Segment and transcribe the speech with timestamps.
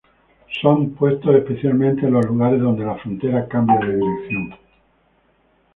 [0.63, 4.55] Son puestos esencialmente en los lugares donde la frontera cambia de dirección.